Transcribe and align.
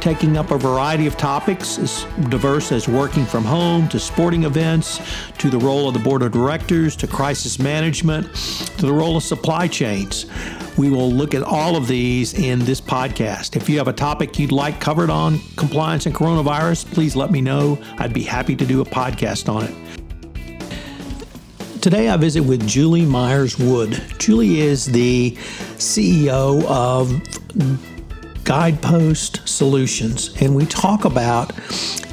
taking 0.00 0.36
up 0.36 0.50
a 0.50 0.58
variety 0.58 1.06
of 1.06 1.16
topics 1.16 1.78
as 1.78 2.04
diverse 2.28 2.72
as 2.72 2.88
working 2.88 3.24
from 3.24 3.44
home 3.44 3.88
to 3.88 3.98
sporting 3.98 4.44
events 4.44 5.00
to 5.38 5.50
the 5.50 5.58
role 5.58 5.88
of 5.88 5.94
the 5.94 6.00
board 6.00 6.22
of 6.22 6.32
directors 6.32 6.96
to 6.96 7.06
crisis 7.06 7.58
management 7.58 8.32
to 8.78 8.86
the 8.86 8.92
role 8.92 9.16
of 9.16 9.22
supply 9.22 9.66
chains. 9.68 10.26
We 10.76 10.90
will 10.90 11.10
look 11.10 11.34
at 11.34 11.42
all 11.42 11.76
of 11.76 11.88
these 11.88 12.34
in 12.34 12.60
this 12.60 12.80
podcast. 12.80 13.56
If 13.56 13.68
you 13.68 13.78
have 13.78 13.88
a 13.88 13.92
topic 13.92 14.38
you'd 14.38 14.52
like 14.52 14.80
covered 14.80 15.10
on 15.10 15.40
compliance 15.56 16.06
and 16.06 16.14
coronavirus, 16.14 16.92
please 16.92 17.16
let 17.16 17.30
me 17.30 17.40
know. 17.40 17.78
I'd 17.98 18.12
be 18.12 18.22
happy 18.22 18.54
to 18.56 18.64
do 18.64 18.80
a 18.80 18.84
podcast 18.84 19.52
on 19.52 19.64
it. 19.64 19.74
Today 21.82 22.08
I 22.08 22.16
visit 22.16 22.42
with 22.42 22.66
Julie 22.66 23.06
Myers 23.06 23.58
Wood. 23.58 24.02
Julie 24.18 24.60
is 24.60 24.86
the 24.86 25.32
CEO 25.76 26.64
of 26.64 27.10
Guidepost 28.48 29.46
Solutions, 29.46 30.34
and 30.40 30.54
we 30.54 30.64
talk 30.64 31.04
about 31.04 31.52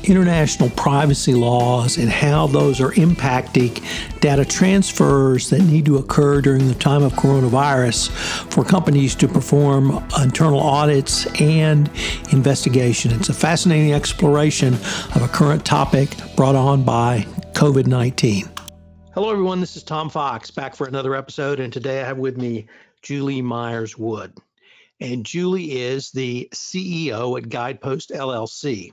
international 0.03 0.70
privacy 0.71 1.34
laws 1.34 1.98
and 1.98 2.09
how 2.09 2.45
those 2.45 2.81
are 2.81 2.91
impacting 2.95 3.81
data 4.20 4.44
transfers 4.44 5.49
that 5.49 5.61
need 5.61 5.85
to 5.85 5.95
occur 5.95 6.41
during 6.41 6.67
the 6.67 6.73
time 6.73 7.03
of 7.03 7.14
coronavirus 7.14 8.09
for 8.52 8.66
companies 8.66 9.16
to 9.16 9.30
perform 9.30 10.05
internal 10.22 10.59
audits 10.59 11.25
and 11.39 11.89
investigation. 12.33 13.14
It's 13.14 13.30
a 13.30 13.33
fascinating 13.33 13.94
exploration 13.94 14.73
of 14.73 15.22
a 15.22 15.30
current 15.30 15.64
topic 15.64 16.17
brought 16.36 16.55
on 16.55 16.83
by 16.83 17.22
COVID 17.53 17.88
19. 17.88 18.49
Hello, 19.14 19.31
everyone. 19.31 19.61
This 19.61 19.77
is 19.77 19.83
Tom 19.83 20.09
Fox 20.09 20.52
back 20.52 20.75
for 20.75 20.86
another 20.86 21.16
episode, 21.16 21.61
and 21.61 21.72
today 21.72 22.02
I 22.02 22.05
have 22.05 22.17
with 22.17 22.36
me 22.36 22.67
Julie 23.02 23.42
Myers 23.42 23.97
Wood 23.97 24.33
and 25.00 25.26
Julie 25.26 25.82
is 25.82 26.12
the 26.12 26.50
CEO 26.54 27.38
at 27.38 27.50
Guidepost 27.50 28.12
LLC. 28.12 28.92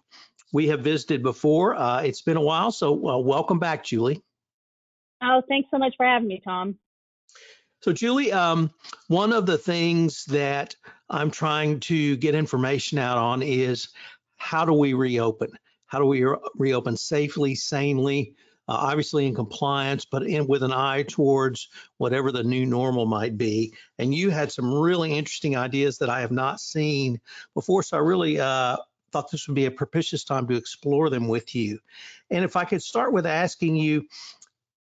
We 0.52 0.68
have 0.68 0.80
visited 0.80 1.22
before. 1.22 1.74
Uh, 1.74 2.02
it's 2.02 2.22
been 2.22 2.36
a 2.36 2.42
while, 2.42 2.72
so 2.72 3.08
uh, 3.08 3.18
welcome 3.18 3.58
back, 3.58 3.84
Julie. 3.84 4.22
Oh, 5.22 5.42
thanks 5.48 5.68
so 5.70 5.78
much 5.78 5.94
for 5.96 6.04
having 6.04 6.28
me, 6.28 6.42
Tom. 6.44 6.76
So, 7.80 7.92
Julie, 7.92 8.32
um, 8.32 8.70
one 9.08 9.32
of 9.32 9.46
the 9.46 9.58
things 9.58 10.24
that 10.26 10.76
I'm 11.08 11.30
trying 11.30 11.80
to 11.80 12.16
get 12.16 12.34
information 12.34 12.98
out 12.98 13.18
on 13.18 13.42
is 13.42 13.88
how 14.36 14.64
do 14.64 14.72
we 14.72 14.94
reopen? 14.94 15.50
How 15.86 15.98
do 15.98 16.06
we 16.06 16.24
re- 16.24 16.36
reopen 16.56 16.96
safely, 16.96 17.54
sanely, 17.54 18.34
uh, 18.68 18.72
obviously 18.72 19.26
in 19.26 19.34
compliance, 19.34 20.04
but 20.04 20.26
in 20.26 20.46
with 20.46 20.62
an 20.62 20.72
eye 20.72 21.02
towards 21.02 21.68
whatever 21.98 22.30
the 22.30 22.44
new 22.44 22.64
normal 22.64 23.06
might 23.06 23.36
be. 23.36 23.74
And 23.98 24.14
you 24.14 24.30
had 24.30 24.52
some 24.52 24.72
really 24.72 25.12
interesting 25.12 25.56
ideas 25.56 25.98
that 25.98 26.10
I 26.10 26.20
have 26.20 26.32
not 26.32 26.60
seen 26.60 27.20
before. 27.54 27.82
So 27.82 27.96
I 27.96 28.00
really 28.00 28.40
uh, 28.40 28.76
thought 29.12 29.30
this 29.30 29.46
would 29.48 29.54
be 29.54 29.66
a 29.66 29.70
propitious 29.70 30.24
time 30.24 30.46
to 30.48 30.56
explore 30.56 31.10
them 31.10 31.28
with 31.28 31.54
you. 31.54 31.78
And 32.30 32.44
if 32.44 32.56
I 32.56 32.64
could 32.64 32.82
start 32.82 33.12
with 33.12 33.26
asking 33.26 33.76
you, 33.76 34.04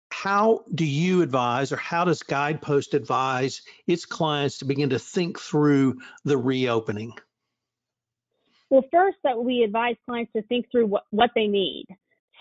how 0.09 0.63
do 0.73 0.85
you 0.85 1.21
advise 1.21 1.71
or 1.71 1.77
how 1.77 2.05
does 2.05 2.23
Guidepost 2.23 2.93
advise 2.93 3.61
its 3.85 4.05
clients 4.05 4.59
to 4.59 4.65
begin 4.65 4.89
to 4.91 4.99
think 4.99 5.39
through 5.39 5.99
the 6.23 6.37
reopening? 6.37 7.13
Well, 8.69 8.85
first, 8.91 9.17
that 9.23 9.43
we 9.43 9.63
advise 9.63 9.95
clients 10.05 10.31
to 10.33 10.41
think 10.43 10.71
through 10.71 10.87
what, 10.87 11.03
what 11.11 11.31
they 11.35 11.47
need. 11.47 11.85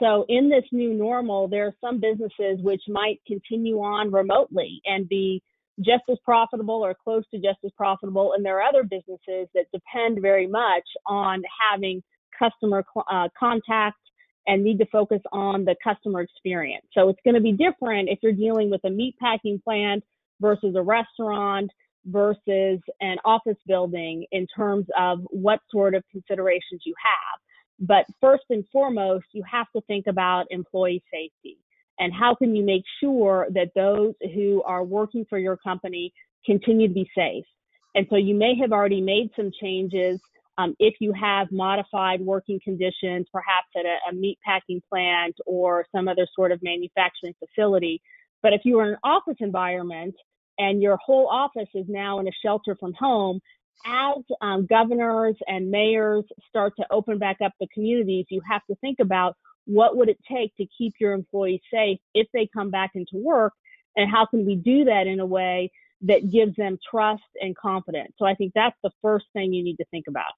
So 0.00 0.24
in 0.28 0.48
this 0.48 0.64
new 0.72 0.92
normal, 0.94 1.48
there 1.48 1.66
are 1.66 1.74
some 1.80 2.00
businesses 2.00 2.58
which 2.62 2.82
might 2.88 3.20
continue 3.26 3.78
on 3.78 4.10
remotely 4.10 4.80
and 4.84 5.08
be 5.08 5.42
just 5.80 6.04
as 6.10 6.18
profitable 6.24 6.84
or 6.84 6.94
close 6.94 7.24
to 7.32 7.38
just 7.38 7.58
as 7.64 7.70
profitable. 7.76 8.32
And 8.32 8.44
there 8.44 8.58
are 8.60 8.68
other 8.68 8.82
businesses 8.82 9.48
that 9.54 9.66
depend 9.72 10.20
very 10.20 10.46
much 10.46 10.84
on 11.06 11.42
having 11.72 12.02
customer 12.38 12.84
uh, 13.10 13.28
contact 13.38 13.98
and 14.46 14.62
need 14.62 14.78
to 14.78 14.86
focus 14.86 15.20
on 15.32 15.64
the 15.64 15.74
customer 15.82 16.20
experience. 16.20 16.86
So 16.92 17.08
it's 17.08 17.20
going 17.24 17.34
to 17.34 17.40
be 17.40 17.52
different 17.52 18.08
if 18.08 18.18
you're 18.22 18.32
dealing 18.32 18.70
with 18.70 18.84
a 18.84 18.90
meat 18.90 19.16
packing 19.20 19.60
plant 19.64 20.04
versus 20.40 20.74
a 20.76 20.82
restaurant 20.82 21.70
versus 22.06 22.80
an 23.00 23.16
office 23.24 23.56
building 23.66 24.26
in 24.32 24.46
terms 24.54 24.86
of 24.98 25.20
what 25.30 25.60
sort 25.70 25.94
of 25.94 26.04
considerations 26.12 26.82
you 26.84 26.94
have. 27.02 27.40
But 27.80 28.06
first 28.20 28.44
and 28.50 28.64
foremost, 28.72 29.26
you 29.32 29.42
have 29.50 29.66
to 29.74 29.82
think 29.82 30.06
about 30.06 30.46
employee 30.50 31.02
safety 31.12 31.58
and 31.98 32.12
how 32.12 32.34
can 32.34 32.54
you 32.56 32.64
make 32.64 32.84
sure 33.00 33.46
that 33.50 33.70
those 33.74 34.14
who 34.34 34.62
are 34.64 34.84
working 34.84 35.24
for 35.28 35.38
your 35.38 35.56
company 35.56 36.12
continue 36.44 36.88
to 36.88 36.94
be 36.94 37.08
safe. 37.16 37.44
And 37.94 38.06
so 38.10 38.16
you 38.16 38.34
may 38.34 38.56
have 38.60 38.72
already 38.72 39.00
made 39.00 39.30
some 39.36 39.50
changes 39.60 40.20
um, 40.58 40.74
if 40.78 40.94
you 41.00 41.12
have 41.12 41.50
modified 41.50 42.20
working 42.20 42.60
conditions, 42.62 43.26
perhaps 43.32 43.68
at 43.76 43.84
a, 43.84 44.10
a 44.10 44.12
meat 44.14 44.38
packing 44.44 44.80
plant 44.88 45.34
or 45.46 45.84
some 45.94 46.08
other 46.08 46.26
sort 46.34 46.52
of 46.52 46.62
manufacturing 46.62 47.34
facility. 47.38 48.00
But 48.42 48.52
if 48.52 48.60
you 48.64 48.78
are 48.78 48.84
in 48.84 48.90
an 48.90 48.98
office 49.02 49.36
environment 49.40 50.14
and 50.58 50.80
your 50.80 50.96
whole 51.04 51.28
office 51.28 51.68
is 51.74 51.86
now 51.88 52.20
in 52.20 52.28
a 52.28 52.32
shelter 52.44 52.76
from 52.78 52.92
home, 52.98 53.40
as 53.86 54.22
um, 54.40 54.66
governors 54.66 55.36
and 55.46 55.70
mayors 55.70 56.24
start 56.48 56.74
to 56.78 56.86
open 56.90 57.18
back 57.18 57.38
up 57.44 57.52
the 57.60 57.68
communities, 57.72 58.26
you 58.28 58.40
have 58.48 58.62
to 58.66 58.76
think 58.76 58.98
about 59.00 59.36
what 59.66 59.96
would 59.96 60.08
it 60.08 60.18
take 60.30 60.54
to 60.56 60.66
keep 60.76 60.94
your 61.00 61.12
employees 61.12 61.60
safe 61.72 61.98
if 62.14 62.26
they 62.32 62.46
come 62.46 62.70
back 62.70 62.90
into 62.94 63.16
work, 63.16 63.52
and 63.96 64.10
how 64.10 64.26
can 64.26 64.44
we 64.44 64.56
do 64.56 64.84
that 64.84 65.06
in 65.06 65.20
a 65.20 65.26
way 65.26 65.70
that 66.02 66.30
gives 66.30 66.54
them 66.56 66.78
trust 66.90 67.22
and 67.40 67.56
confidence. 67.56 68.12
So 68.18 68.26
I 68.26 68.34
think 68.34 68.52
that's 68.54 68.76
the 68.82 68.90
first 69.00 69.26
thing 69.32 69.52
you 69.52 69.64
need 69.64 69.76
to 69.76 69.84
think 69.90 70.06
about. 70.08 70.32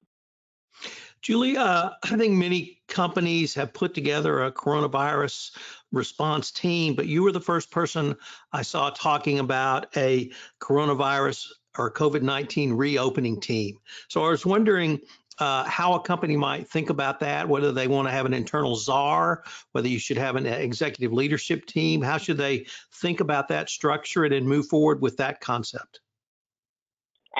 Julie, 1.21 1.57
uh, 1.57 1.89
I 2.03 2.17
think 2.17 2.35
many 2.35 2.81
companies 2.87 3.55
have 3.55 3.73
put 3.73 3.93
together 3.93 4.43
a 4.43 4.51
coronavirus 4.51 5.57
response 5.91 6.51
team, 6.51 6.93
but 6.95 7.07
you 7.07 7.23
were 7.23 7.31
the 7.31 7.41
first 7.41 7.71
person 7.71 8.15
I 8.53 8.61
saw 8.61 8.91
talking 8.91 9.39
about 9.39 9.97
a 9.97 10.31
coronavirus 10.61 11.47
or 11.77 11.91
COVID 11.91 12.21
19 12.21 12.73
reopening 12.73 13.39
team. 13.39 13.79
So 14.07 14.25
I 14.25 14.29
was 14.29 14.45
wondering 14.45 14.99
uh, 15.39 15.63
how 15.65 15.93
a 15.93 15.99
company 16.01 16.35
might 16.35 16.67
think 16.67 16.89
about 16.89 17.19
that, 17.19 17.47
whether 17.47 17.71
they 17.71 17.87
want 17.87 18.07
to 18.07 18.11
have 18.11 18.25
an 18.25 18.33
internal 18.33 18.75
czar, 18.75 19.43
whether 19.71 19.87
you 19.87 19.99
should 19.99 20.17
have 20.17 20.35
an 20.35 20.45
executive 20.45 21.13
leadership 21.13 21.65
team. 21.65 22.01
How 22.01 22.17
should 22.17 22.37
they 22.37 22.65
think 22.93 23.19
about 23.19 23.47
that, 23.49 23.69
structure 23.69 24.25
and 24.25 24.47
move 24.47 24.67
forward 24.67 25.01
with 25.01 25.17
that 25.17 25.39
concept? 25.39 25.99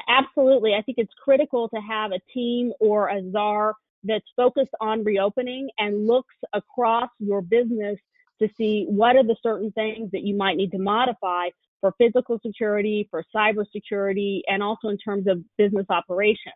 Absolutely. 0.08 0.76
I 0.76 0.82
think 0.84 1.00
it's 1.00 1.14
critical 1.24 1.70
to 1.70 1.82
have 1.82 2.12
a 2.12 2.20
team 2.32 2.72
or 2.80 3.10
a 3.10 3.22
czar 3.32 3.74
that's 4.04 4.26
focused 4.36 4.74
on 4.80 5.04
reopening 5.04 5.70
and 5.80 6.06
looks 6.06 6.36
across 6.54 7.10
your 7.20 7.42
business 7.42 7.98
to 8.40 8.50
see 8.58 8.86
what 8.88 9.16
are 9.16 9.24
the 9.24 9.36
certain 9.42 9.72
things 9.72 10.12
that 10.12 10.24
you 10.24 10.36
might 10.36 10.58
need 10.58 10.72
to 10.72 10.80
modify 10.80 11.50
for 11.82 11.94
physical 11.98 12.40
security, 12.46 13.08
for 13.12 13.24
cybersecurity, 13.36 14.42
and 14.48 14.64
also 14.64 14.90
in 14.90 14.98
terms 14.98 15.28
of 15.28 15.44
business 15.58 15.86
operations. 15.90 16.56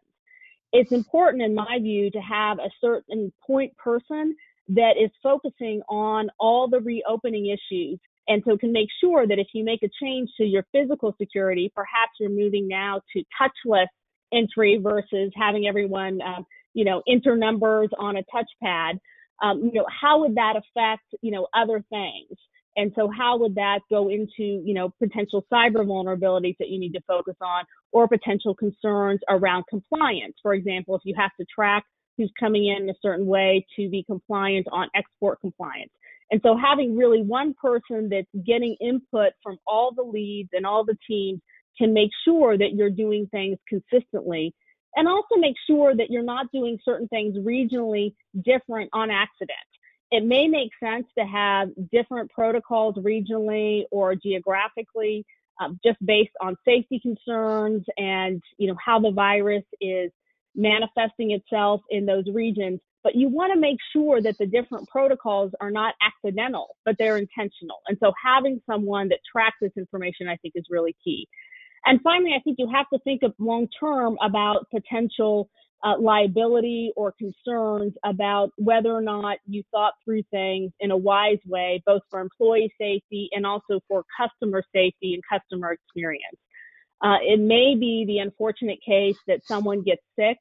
It's 0.74 0.92
important, 0.92 1.44
in 1.44 1.54
my 1.54 1.80
view, 1.80 2.10
to 2.12 2.20
have 2.20 2.60
a 2.60 2.70
certain 2.80 3.32
point 3.46 3.76
person 3.78 4.36
that 4.70 4.94
is 5.00 5.12
focusing 5.22 5.82
on 5.90 6.30
all 6.40 6.70
the 6.70 6.80
reopening 6.80 7.48
issues 7.48 8.00
and 8.28 8.42
so 8.48 8.58
can 8.58 8.72
make 8.72 8.90
sure 9.02 9.28
that 9.28 9.40
if 9.40 9.48
you 9.54 9.64
make 9.64 9.84
a 9.84 9.90
change 10.02 10.30
to 10.38 10.46
your 10.46 10.66
physical 10.72 11.14
security, 11.20 11.72
perhaps 11.76 12.14
you're 12.20 12.30
moving 12.30 12.68
now 12.68 13.02
to 13.14 13.24
touchless 13.40 13.88
entry 14.32 14.80
versus 14.82 15.32
having 15.36 15.68
everyone, 15.68 16.22
um, 16.22 16.46
you 16.74 16.86
know, 16.86 17.02
enter 17.10 17.36
numbers 17.36 17.90
on 18.00 18.16
a 18.18 18.24
touchpad. 18.34 19.00
Um, 19.42 19.62
you 19.64 19.74
know, 19.74 19.86
how 19.90 20.22
would 20.22 20.36
that 20.36 20.56
affect, 20.56 21.04
you 21.22 21.32
know, 21.32 21.48
other 21.54 21.84
things? 21.90 22.38
And 22.78 22.92
so 22.96 23.10
how 23.10 23.38
would 23.40 23.56
that 23.56 23.80
go 23.90 24.10
into, 24.10 24.62
you 24.64 24.74
know, 24.74 24.94
potential 25.00 25.46
cyber 25.52 25.86
vulnerabilities 25.86 26.56
that 26.60 26.70
you 26.70 26.80
need 26.80 26.94
to 26.94 27.02
focus 27.08 27.36
on 27.42 27.66
or 27.92 28.08
potential 28.08 28.56
concerns 28.56 29.20
around 29.30 29.66
compliance? 29.70 30.36
For 30.42 30.54
example, 30.54 30.96
if 30.96 31.02
you 31.04 31.14
have 31.18 31.32
to 31.40 31.46
track 31.54 31.84
who's 32.18 32.32
coming 32.40 32.68
in, 32.68 32.84
in 32.84 32.90
a 32.90 32.94
certain 33.02 33.26
way 33.26 33.66
to 33.78 33.90
be 33.90 34.04
compliant 34.04 34.68
on 34.72 34.90
export 34.96 35.40
compliance. 35.42 35.92
And 36.30 36.40
so 36.44 36.56
having 36.56 36.96
really 36.96 37.22
one 37.22 37.54
person 37.62 38.10
that's 38.10 38.46
getting 38.46 38.76
input 38.80 39.34
from 39.44 39.58
all 39.68 39.94
the 39.94 40.04
leads 40.04 40.50
and 40.54 40.66
all 40.66 40.86
the 40.86 40.98
teams 41.08 41.42
can 41.78 41.94
make 41.94 42.12
sure 42.26 42.58
that 42.58 42.74
you're 42.74 42.90
doing 42.90 43.28
things 43.32 43.58
consistently 43.68 44.54
and 44.96 45.08
also 45.08 45.36
make 45.38 45.56
sure 45.68 45.96
that 45.96 46.10
you're 46.10 46.24
not 46.24 46.52
doing 46.52 46.78
certain 46.84 47.08
things 47.08 47.38
regionally 47.38 48.14
different 48.44 48.90
on 48.94 49.10
accident 49.10 49.58
it 50.12 50.26
may 50.26 50.48
make 50.48 50.72
sense 50.84 51.06
to 51.18 51.26
have 51.26 51.70
different 51.92 52.30
protocols 52.32 52.96
regionally 52.96 53.84
or 53.92 54.14
geographically, 54.14 55.26
um, 55.62 55.80
just 55.84 56.06
based 56.06 56.34
on 56.42 56.56
safety 56.66 57.00
concerns 57.00 57.84
and 57.98 58.44
you 58.58 58.68
know 58.68 58.76
how 58.84 59.00
the 59.00 59.12
virus 59.12 59.64
is 59.80 60.12
manifesting 60.54 61.32
itself 61.32 61.82
in 61.90 62.06
those 62.06 62.26
regions. 62.34 62.80
But 63.04 63.16
you 63.16 63.30
want 63.30 63.54
to 63.54 63.60
make 63.60 63.78
sure 63.94 64.22
that 64.22 64.38
the 64.38 64.46
different 64.46 64.88
protocols 64.90 65.54
are 65.60 65.72
not 65.72 65.96
accidental, 66.02 66.76
but 66.86 66.98
they're 67.00 67.18
intentional. 67.18 67.78
And 67.88 67.98
so 68.04 68.12
having 68.24 68.62
someone 68.70 69.10
that 69.10 69.20
tracks 69.32 69.56
this 69.62 69.72
information, 69.76 70.28
I 70.28 70.36
think, 70.38 70.54
is 70.56 70.66
really 70.70 70.96
key. 71.04 71.28
And 71.86 72.00
finally, 72.02 72.34
I 72.36 72.42
think 72.42 72.58
you 72.60 72.70
have 72.74 72.88
to 72.94 73.00
think 73.00 73.24
of 73.24 73.34
long 73.40 73.68
term 73.80 74.18
about 74.22 74.68
potential 74.70 75.50
uh, 75.84 76.00
liability 76.00 76.92
or 76.96 77.14
concerns 77.14 77.94
about 78.06 78.52
whether 78.58 78.92
or 78.92 79.02
not 79.02 79.38
you 79.48 79.64
thought 79.72 79.94
through 80.06 80.22
things 80.30 80.72
in 80.80 80.92
a 80.92 80.98
wise 80.98 81.40
way, 81.46 81.82
both 81.86 82.02
for 82.10 82.20
employee 82.20 82.72
safety 82.80 83.30
and 83.32 83.46
also 83.46 83.80
for 83.88 84.04
customer 84.16 84.64
safety 84.74 85.16
and 85.16 85.24
customer 85.28 85.72
experience. 85.72 86.38
Uh, 87.02 87.18
it 87.24 87.40
may 87.40 87.76
be 87.80 88.06
the 88.06 88.20
unfortunate 88.20 88.78
case 88.86 89.18
that 89.28 89.44
someone 89.48 89.82
gets 89.82 90.04
sick 90.16 90.38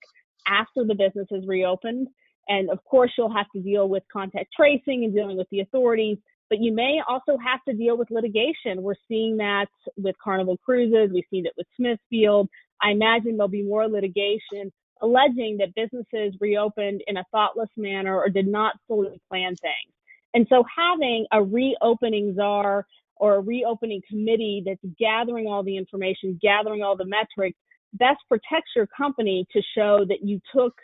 after 0.46 0.84
the 0.84 0.94
business 0.94 1.26
is 1.30 1.46
reopened. 1.46 2.06
And 2.48 2.68
of 2.70 2.84
course, 2.84 3.12
you'll 3.16 3.32
have 3.32 3.46
to 3.54 3.62
deal 3.62 3.88
with 3.88 4.02
contact 4.12 4.48
tracing 4.54 5.04
and 5.04 5.14
dealing 5.14 5.38
with 5.38 5.46
the 5.50 5.60
authorities, 5.60 6.18
but 6.50 6.60
you 6.60 6.72
may 6.74 7.00
also 7.08 7.38
have 7.38 7.60
to 7.68 7.74
deal 7.74 7.96
with 7.96 8.10
litigation. 8.10 8.82
We're 8.82 8.94
seeing 9.08 9.38
that 9.38 9.66
with 9.96 10.16
Carnival 10.22 10.58
Cruises. 10.58 11.10
We've 11.14 11.24
seen 11.30 11.46
it 11.46 11.52
with 11.56 11.66
Smithfield. 11.76 12.48
I 12.82 12.90
imagine 12.90 13.36
there'll 13.36 13.48
be 13.48 13.62
more 13.62 13.88
litigation 13.88 14.72
alleging 15.02 15.58
that 15.58 15.74
businesses 15.74 16.34
reopened 16.40 17.02
in 17.06 17.16
a 17.16 17.24
thoughtless 17.32 17.70
manner 17.76 18.18
or 18.18 18.28
did 18.28 18.46
not 18.46 18.74
fully 18.86 19.20
plan 19.28 19.56
things. 19.56 19.94
And 20.34 20.46
so 20.48 20.64
having 20.76 21.26
a 21.32 21.42
reopening 21.42 22.34
czar 22.36 22.86
or 23.16 23.36
a 23.36 23.40
reopening 23.40 24.02
committee 24.08 24.62
that's 24.64 24.94
gathering 24.98 25.46
all 25.46 25.62
the 25.62 25.76
information, 25.76 26.38
gathering 26.40 26.82
all 26.82 26.96
the 26.96 27.06
metrics, 27.06 27.58
best 27.94 28.20
protects 28.28 28.70
your 28.76 28.86
company 28.86 29.46
to 29.52 29.62
show 29.76 30.04
that 30.08 30.22
you 30.22 30.40
took 30.54 30.74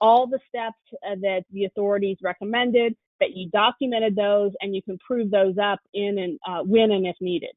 all 0.00 0.26
the 0.26 0.40
steps 0.48 0.76
uh, 1.06 1.14
that 1.20 1.44
the 1.52 1.64
authorities 1.64 2.18
recommended, 2.22 2.94
that 3.20 3.36
you 3.36 3.48
documented 3.50 4.16
those, 4.16 4.52
and 4.60 4.74
you 4.74 4.82
can 4.82 4.98
prove 4.98 5.30
those 5.30 5.56
up 5.58 5.80
in 5.94 6.18
and 6.18 6.38
uh, 6.46 6.62
when 6.62 6.90
and 6.90 7.06
if 7.06 7.16
needed. 7.20 7.54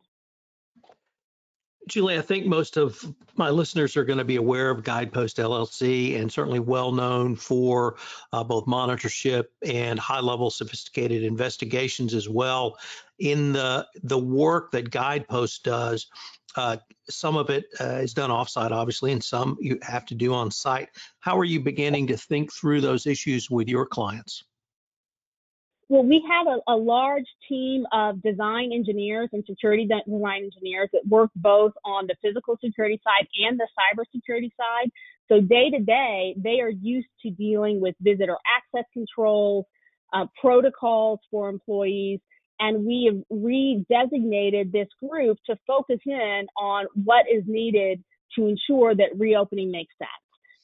Julie, 1.90 2.18
I 2.18 2.22
think 2.22 2.46
most 2.46 2.78
of 2.78 3.04
my 3.36 3.50
listeners 3.50 3.98
are 3.98 4.04
going 4.04 4.20
to 4.20 4.26
be 4.26 4.36
aware 4.36 4.70
of 4.70 4.84
Guidepost 4.84 5.38
LLC 5.38 6.20
and 6.20 6.32
certainly 6.32 6.60
well 6.60 6.92
known 6.92 7.36
for 7.36 7.96
uh, 8.32 8.44
both 8.44 8.66
monitorship 8.68 9.46
and 9.66 9.98
high 9.98 10.20
level 10.20 10.52
sophisticated 10.52 11.24
investigations 11.24 12.14
as 12.14 12.30
well. 12.30 12.78
In 13.18 13.54
the, 13.54 13.88
the 14.04 14.20
work 14.20 14.72
that 14.72 14.92
Guidepost 14.92 15.64
does, 15.64 16.08
uh, 16.56 16.78
some 17.10 17.36
of 17.36 17.50
it 17.50 17.66
uh, 17.82 17.96
is 17.96 18.14
done 18.14 18.30
offsite, 18.30 18.72
obviously, 18.72 19.12
and 19.12 19.24
some 19.24 19.58
you 19.60 19.80
have 19.82 20.06
to 20.06 20.16
do 20.16 20.34
on 20.34 20.52
site. 20.52 20.90
How 21.20 21.38
are 21.38 21.44
you 21.44 21.60
beginning 21.60 22.08
to 22.08 22.18
think 22.18 22.54
through 22.54 22.82
those 22.82 23.08
issues 23.08 23.50
with 23.50 23.68
your 23.68 23.86
clients? 23.86 24.44
Well, 25.90 26.04
we 26.04 26.24
have 26.30 26.46
a, 26.46 26.72
a, 26.72 26.78
large 26.78 27.26
team 27.48 27.88
of 27.92 28.22
design 28.22 28.72
engineers 28.72 29.30
and 29.34 29.44
security 29.50 29.88
design 29.88 30.44
engineers 30.44 30.90
that 30.94 31.02
work 31.08 31.32
both 31.36 31.72
on 31.84 32.06
the 32.06 32.16
physical 32.22 32.60
security 32.64 33.02
side 33.04 33.28
and 33.44 33.60
the 33.60 33.68
cybersecurity 33.74 34.52
side. 34.56 34.92
So 35.30 35.42
day 35.42 35.72
to 35.72 35.80
day, 35.80 36.36
they 36.38 36.60
are 36.60 36.70
used 36.70 37.08
to 37.24 37.32
dealing 37.32 37.82
with 37.82 37.96
visitor 38.02 38.38
access 38.56 38.88
controls, 38.94 39.66
uh, 40.14 40.28
protocols 40.40 41.22
for 41.32 41.50
employees, 41.50 42.20
and 42.60 42.86
we 42.86 43.12
have 43.12 43.24
redesignated 43.36 44.72
this 44.72 44.90
group 45.04 45.40
to 45.48 45.58
focus 45.66 46.00
in 46.06 46.46
on 46.56 46.86
what 47.04 47.26
is 47.34 47.44
needed 47.48 48.04
to 48.36 48.46
ensure 48.46 48.94
that 48.94 49.18
reopening 49.18 49.72
makes 49.72 49.96
sense. 49.98 50.10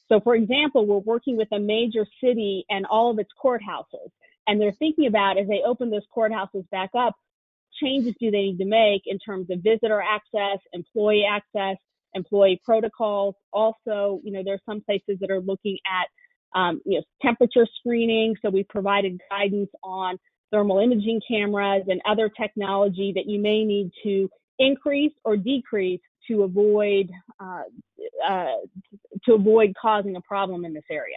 So, 0.08 0.20
for 0.20 0.36
example, 0.36 0.86
we're 0.86 0.98
working 0.98 1.36
with 1.36 1.48
a 1.52 1.58
major 1.58 2.06
city 2.22 2.64
and 2.70 2.86
all 2.86 3.10
of 3.10 3.18
its 3.18 3.30
courthouses 3.42 4.12
and 4.46 4.60
they're 4.60 4.72
thinking 4.72 5.06
about 5.06 5.38
as 5.38 5.48
they 5.48 5.62
open 5.66 5.90
those 5.90 6.06
courthouses 6.16 6.68
back 6.70 6.90
up, 6.96 7.14
changes 7.82 8.14
do 8.20 8.30
they 8.30 8.42
need 8.42 8.58
to 8.58 8.64
make 8.64 9.02
in 9.06 9.18
terms 9.18 9.48
of 9.50 9.60
visitor 9.62 10.00
access, 10.00 10.58
employee 10.72 11.24
access, 11.28 11.76
employee 12.14 12.60
protocols. 12.64 13.34
Also, 13.52 14.20
you 14.24 14.32
know, 14.32 14.42
there's 14.44 14.62
some 14.66 14.80
places 14.80 15.18
that 15.20 15.30
are 15.30 15.40
looking 15.40 15.78
at, 15.86 16.58
um, 16.58 16.80
you 16.84 16.98
know, 16.98 17.04
temperature 17.22 17.66
screening. 17.78 18.34
So 18.42 18.50
we 18.50 18.64
provided 18.64 19.20
guidance 19.30 19.70
on 19.82 20.18
thermal 20.50 20.78
imaging 20.78 21.20
cameras 21.28 21.84
and 21.88 22.00
other 22.08 22.30
technology 22.30 23.12
that 23.14 23.26
you 23.26 23.40
may 23.40 23.64
need 23.64 23.90
to 24.04 24.28
increase 24.58 25.12
or 25.24 25.36
decrease 25.36 26.00
to 26.28 26.42
avoid 26.42 27.10
uh, 27.40 27.62
uh, 28.26 28.56
to 29.24 29.34
avoid 29.34 29.72
causing 29.80 30.16
a 30.16 30.20
problem 30.22 30.64
in 30.64 30.72
this 30.72 30.84
area. 30.90 31.16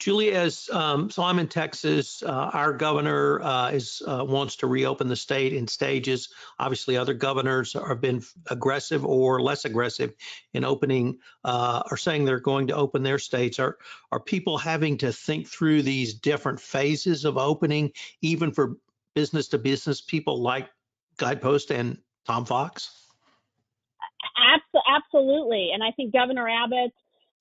Julie, 0.00 0.32
as 0.32 0.68
um, 0.72 1.08
so 1.08 1.22
I'm 1.22 1.38
in 1.38 1.46
Texas. 1.46 2.22
Uh, 2.22 2.50
our 2.52 2.72
governor 2.72 3.40
uh, 3.40 3.70
is 3.70 4.02
uh, 4.06 4.24
wants 4.26 4.56
to 4.56 4.66
reopen 4.66 5.08
the 5.08 5.16
state 5.16 5.52
in 5.52 5.68
stages. 5.68 6.30
Obviously, 6.58 6.96
other 6.96 7.14
governors 7.14 7.74
have 7.74 8.00
been 8.00 8.22
aggressive 8.48 9.04
or 9.04 9.40
less 9.40 9.64
aggressive 9.64 10.12
in 10.52 10.64
opening 10.64 11.20
uh, 11.44 11.82
or 11.90 11.96
saying 11.96 12.24
they're 12.24 12.40
going 12.40 12.66
to 12.66 12.74
open 12.74 13.02
their 13.02 13.18
states. 13.18 13.58
Are 13.60 13.78
are 14.10 14.20
people 14.20 14.58
having 14.58 14.98
to 14.98 15.12
think 15.12 15.46
through 15.46 15.82
these 15.82 16.14
different 16.14 16.60
phases 16.60 17.24
of 17.24 17.38
opening, 17.38 17.92
even 18.20 18.50
for 18.52 18.76
business 19.14 19.48
to 19.48 19.58
business 19.58 20.00
people 20.00 20.42
like 20.42 20.68
Guidepost 21.18 21.70
and 21.70 21.98
Tom 22.26 22.44
Fox? 22.44 22.90
Absolutely, 24.88 25.70
and 25.72 25.84
I 25.84 25.92
think 25.92 26.12
Governor 26.12 26.48
Abbott 26.48 26.92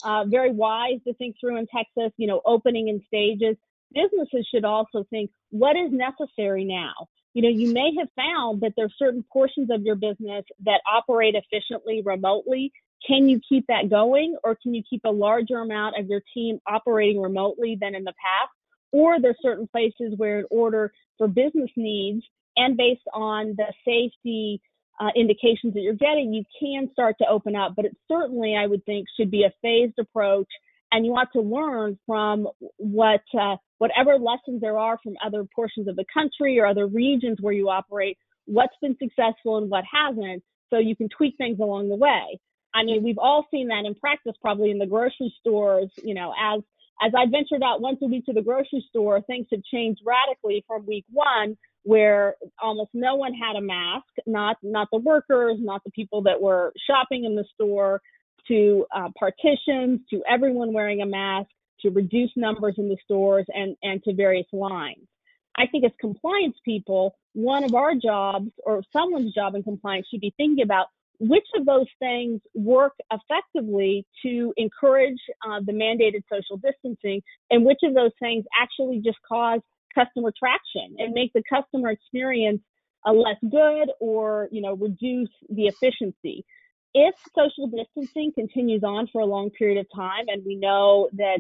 uh, 0.04 0.26
very 0.26 0.52
wise 0.52 1.00
to 1.08 1.14
think 1.16 1.36
through 1.40 1.58
in 1.58 1.68
Texas, 1.68 2.12
you 2.18 2.28
know, 2.28 2.42
opening 2.46 2.88
in 2.88 3.02
stages. 3.08 3.56
Businesses 3.94 4.48
should 4.54 4.66
also 4.66 5.06
think 5.10 5.32
what 5.52 5.76
is 5.76 5.92
necessary 5.92 6.66
now. 6.66 6.94
You 7.34 7.42
know, 7.42 7.50
you 7.50 7.74
may 7.74 7.92
have 8.00 8.10
found 8.16 8.62
that 8.62 8.74
there's 8.78 8.94
certain 8.98 9.24
portions 9.32 9.70
of 9.72 9.82
your 9.82 9.96
business 9.96 10.46
that 10.66 10.82
operate 10.92 11.36
efficiently 11.36 12.02
remotely. 12.06 12.72
Can 13.08 13.28
you 13.28 13.40
keep 13.48 13.66
that 13.68 13.90
going 13.90 14.38
or 14.44 14.56
can 14.62 14.74
you 14.74 14.84
keep 14.88 15.02
a 15.04 15.12
larger 15.12 15.60
amount 15.60 15.98
of 16.00 16.08
your 16.08 16.22
team 16.34 16.60
operating 16.68 17.22
remotely 17.22 17.78
than 17.80 17.96
in 17.96 18.04
the 18.04 18.14
past? 18.14 18.52
Or 18.92 19.20
there's 19.20 19.38
certain 19.42 19.68
places 19.68 20.14
where 20.18 20.40
in 20.40 20.46
order 20.52 20.94
for 21.18 21.28
business 21.28 21.72
needs 21.76 22.24
and 22.56 22.78
based 22.78 23.02
on 23.14 23.56
the 23.58 23.74
safety 23.84 24.62
uh, 25.00 25.10
indications 25.16 25.74
that 25.74 25.82
you're 25.82 25.94
getting, 25.94 26.34
you 26.34 26.44
can 26.60 26.90
start 26.92 27.16
to 27.20 27.28
open 27.28 27.56
up. 27.56 27.74
But 27.76 27.86
it 27.86 27.98
certainly, 28.08 28.56
I 28.56 28.68
would 28.68 28.86
think, 28.86 29.08
should 29.18 29.32
be 29.32 29.44
a 29.44 29.54
phased 29.62 29.98
approach, 30.00 30.48
and 30.92 31.06
you 31.06 31.12
want 31.12 31.30
to 31.34 31.42
learn 31.42 31.98
from 32.06 32.48
what 32.78 33.24
uh, 33.40 33.56
whatever 33.80 34.18
lessons 34.18 34.62
there 34.62 34.78
are 34.78 35.00
from 35.04 35.14
other 35.26 35.46
portions 35.56 35.88
of 35.88 35.96
the 35.96 36.06
country 36.14 36.60
or 36.60 36.66
other 36.66 36.88
regions 36.88 37.38
where 37.42 37.54
you 37.54 37.70
operate. 37.70 38.18
What's 38.46 38.76
been 38.82 38.98
successful 39.02 39.58
and 39.58 39.70
what 39.70 39.84
hasn't, 39.92 40.44
so 40.70 40.78
you 40.78 40.96
can 40.96 41.10
tweak 41.10 41.36
things 41.38 41.60
along 41.60 41.90
the 41.90 41.96
way. 41.96 42.40
I 42.76 42.84
mean, 42.84 43.04
we've 43.04 43.20
all 43.20 43.46
seen 43.52 43.68
that 43.68 43.86
in 43.86 43.96
practice, 43.96 44.34
probably 44.42 44.72
in 44.72 44.80
the 44.80 44.86
grocery 44.86 45.34
stores. 45.40 45.90
You 46.04 46.14
know, 46.14 46.34
as 46.40 46.62
as 47.02 47.14
I 47.18 47.26
ventured 47.26 47.64
out 47.64 47.82
once 47.82 48.00
a 48.04 48.08
week 48.08 48.26
to 48.26 48.34
the 48.34 48.42
grocery 48.42 48.86
store, 48.90 49.22
things 49.22 49.48
have 49.52 49.64
changed 49.64 50.02
radically 50.06 50.64
from 50.68 50.86
week 50.86 51.06
one 51.12 51.58
where 51.84 52.36
almost 52.62 52.90
no 52.94 53.16
one 53.16 53.34
had 53.34 53.56
a 53.56 53.62
mask, 53.62 54.08
not 54.26 54.58
not 54.64 54.88
the 54.92 55.00
workers, 55.00 55.58
not 55.60 55.84
the 55.84 55.92
people 55.92 56.24
that 56.24 56.42
were 56.42 56.74
shopping 56.90 57.26
in 57.26 57.36
the 57.36 57.46
store, 57.54 58.02
to 58.48 58.86
uh, 58.96 59.10
partitions, 59.18 60.02
to 60.10 60.22
everyone 60.30 60.74
wearing 60.74 61.02
a 61.02 61.06
mask, 61.06 61.50
to 61.82 61.90
reduce 61.90 62.32
numbers 62.36 62.76
in 62.78 62.90
the 62.90 62.98
stores, 63.04 63.46
and 63.50 63.76
and 63.84 64.04
to 64.04 64.14
various 64.14 64.48
lines. 64.54 65.08
I 65.56 65.68
think 65.68 65.86
as 65.86 65.92
compliance 66.00 66.56
people, 66.66 67.16
one 67.34 67.64
of 67.64 67.76
our 67.76 67.94
jobs 67.96 68.50
or 68.66 68.82
someone's 68.92 69.34
job 69.34 69.56
in 69.56 69.64
compliance 69.64 70.08
should 70.10 70.22
be 70.22 70.34
thinking 70.36 70.64
about 70.64 70.88
which 71.20 71.46
of 71.56 71.66
those 71.66 71.86
things 72.00 72.42
work 72.54 72.94
effectively 73.12 74.06
to 74.24 74.54
encourage 74.58 75.20
uh, 75.48 75.60
the 75.66 75.72
mandated 75.72 76.24
social 76.32 76.58
distancing 76.58 77.22
and 77.50 77.66
which 77.66 77.80
of 77.84 77.94
those 77.94 78.12
things 78.20 78.46
actually 78.60 79.00
just 79.00 79.18
cause 79.28 79.62
customer 79.94 80.32
traction 80.38 80.96
and 80.98 81.14
make 81.14 81.32
the 81.34 81.44
customer 81.50 81.90
experience 81.90 82.62
uh, 83.06 83.12
less 83.12 83.38
good 83.50 83.92
or 84.00 84.48
you 84.52 84.62
know 84.62 84.76
reduce 84.76 85.30
the 85.50 85.68
efficiency. 85.68 86.46
If 86.94 87.16
social 87.36 87.68
distancing 87.68 88.32
continues 88.36 88.84
on 88.84 89.08
for 89.12 89.22
a 89.22 89.26
long 89.26 89.50
period 89.50 89.80
of 89.80 89.88
time 89.96 90.26
and 90.28 90.44
we 90.46 90.56
know 90.56 91.10
that 91.14 91.40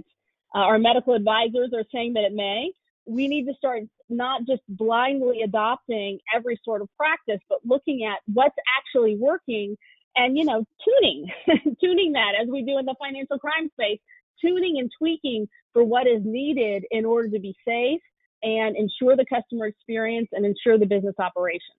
uh, 0.56 0.60
our 0.60 0.80
medical 0.80 1.14
advisors 1.14 1.72
are 1.76 1.84
saying 1.92 2.14
that 2.14 2.24
it 2.24 2.34
may 2.34 2.72
we 3.06 3.28
need 3.28 3.46
to 3.46 3.54
start 3.56 3.84
not 4.10 4.42
just 4.48 4.62
blindly 4.70 5.42
adopting 5.42 6.20
every 6.34 6.60
sort 6.64 6.82
of 6.82 6.90
practice 6.98 7.40
but 7.50 7.60
looking 7.66 8.06
at 8.06 8.20
what's 8.34 8.56
actually 8.78 9.18
working 9.20 9.76
and 10.16 10.38
you 10.38 10.46
know 10.46 10.66
tuning 10.84 11.26
tuning 11.82 12.14
that 12.14 12.34
as 12.42 12.48
we 12.48 12.64
do 12.64 12.78
in 12.78 12.86
the 12.86 12.96
financial 13.00 13.40
crime 13.40 13.70
space 13.74 14.00
tuning 14.42 14.78
and 14.80 14.92
tweaking 14.98 15.48
for 15.74 15.84
what 15.84 16.08
is 16.08 16.22
needed 16.24 16.86
in 16.92 17.06
order 17.06 17.30
to 17.30 17.40
be 17.40 17.56
safe 17.68 18.02
and 18.44 18.76
ensure 18.76 19.16
the 19.16 19.26
customer 19.26 19.68
experience 19.68 20.30
and 20.34 20.46
ensure 20.46 20.78
the 20.78 20.86
business 20.86 21.16
operations. 21.20 21.78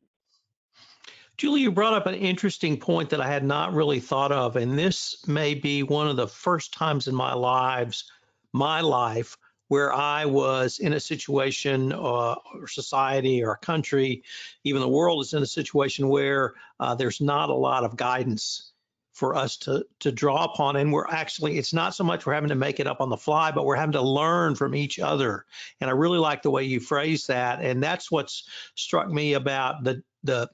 Julie, 1.37 1.63
you 1.63 1.73
brought 1.73 1.95
up 1.95 2.07
an 2.07 2.15
interesting 2.15 2.77
point 2.79 3.11
that 3.11 3.21
I 3.21 3.27
had 3.27 3.45
not 3.45 3.75
really 3.75 3.99
thought 3.99 4.31
of, 4.31 4.57
and 4.57 4.79
this 4.79 5.27
may 5.27 5.55
be 5.55 5.83
one 5.83 6.07
of 6.07 6.17
the 6.17 6.29
first 6.29 6.73
times 6.73 7.09
in 7.09 7.15
my 7.15 7.35
lives, 7.35 8.11
my 8.53 8.81
life, 8.81 9.37
where 9.69 9.93
I 9.93 10.27
was 10.27 10.79
in 10.79 10.93
a 10.93 11.01
situation 11.01 11.93
uh, 11.93 11.97
or 11.97 12.69
society 12.69 13.43
or 13.43 13.53
a 13.53 13.59
country, 13.59 14.23
even 14.63 14.81
the 14.81 14.89
world 14.89 15.25
is 15.25 15.35
in 15.35 15.43
a 15.43 15.47
situation 15.47 16.09
where 16.09 16.55
uh, 16.79 16.95
there's 16.95 17.21
not 17.21 17.51
a 17.51 17.55
lot 17.55 17.83
of 17.83 17.97
guidance 17.97 18.74
for 19.15 19.35
us 19.35 19.57
to 19.57 19.87
to 20.01 20.13
draw 20.13 20.45
upon 20.45 20.77
and 20.77 20.93
we're 20.93 21.09
actually 21.09 21.57
it's 21.57 21.73
not 21.73 21.95
so 21.95 22.05
much 22.05 22.27
we're 22.27 22.35
having 22.35 22.49
to 22.49 22.55
make 22.55 22.81
it 22.81 22.87
up 22.87 23.01
on 23.01 23.09
the 23.09 23.17
fly 23.17 23.51
but 23.51 23.65
we're 23.65 23.77
having 23.77 23.93
to 23.93 24.03
learn 24.03 24.55
from 24.55 24.75
each 24.75 24.99
other 24.99 25.47
and 25.81 25.89
i 25.89 25.93
really 25.93 26.19
like 26.19 26.43
the 26.43 26.51
way 26.51 26.65
you 26.65 26.81
phrase 26.81 27.27
that 27.27 27.61
and 27.61 27.83
that's 27.83 28.11
what's 28.11 28.49
struck 28.75 29.09
me 29.09 29.35
about 29.35 29.83
the 29.85 30.03
the 30.25 30.49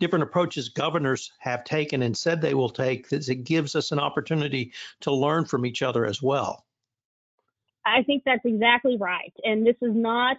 different 0.00 0.22
approaches 0.22 0.70
governors 0.70 1.32
have 1.38 1.64
taken 1.64 2.02
and 2.02 2.16
said 2.16 2.40
they 2.40 2.54
will 2.54 2.70
take 2.70 3.12
is 3.12 3.28
it 3.28 3.44
gives 3.44 3.76
us 3.76 3.92
an 3.92 3.98
opportunity 3.98 4.72
to 5.00 5.12
learn 5.12 5.44
from 5.44 5.64
each 5.64 5.82
other 5.82 6.04
as 6.04 6.20
well 6.20 6.64
I 7.84 8.02
think 8.02 8.22
that's 8.24 8.44
exactly 8.44 8.96
right. 8.98 9.32
And 9.44 9.66
this 9.66 9.76
is 9.80 9.94
not 9.94 10.36